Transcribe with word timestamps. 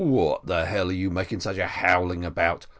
"What 0.01 0.47
the 0.47 0.65
hell 0.65 0.89
are 0.89 0.93
you 0.93 1.11
making 1.11 1.41
such 1.41 1.59
a 1.59 1.67
howling 1.67 2.25
about? 2.25 2.65